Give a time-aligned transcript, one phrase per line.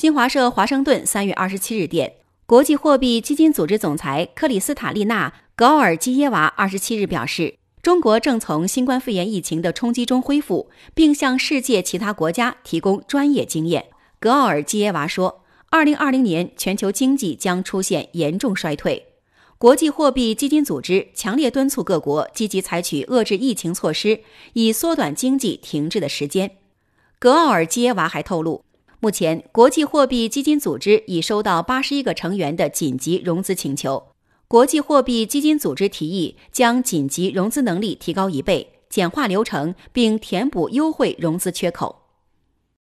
[0.00, 2.14] 新华社华盛顿三月二十七日电，
[2.46, 13.88] 国际货币基金组织总裁克里斯塔利娜·格奥尔基耶娃二十七日表示，中国正从新冠肺炎疫情的冲击中恢复，并向世界其他国家提供专业经验。
[14.18, 19.08] 格奥尔基耶娃说，二零二零年全球经济将出现严重衰退。
[19.58, 24.20] 国际货币基金组织强烈敦促各国积极采取遏制疫情措施，
[24.54, 26.52] 以缩短经济停滞的时间。
[27.18, 28.64] 格奥尔基耶娃还透露。
[29.02, 34.08] 目前，国际货币基金组织已收到八十一个成员的紧急融资请求。
[34.46, 41.99] 国际货币基金组织提议将紧急融资能力提高一倍，简化流程，并填补优惠融资缺口。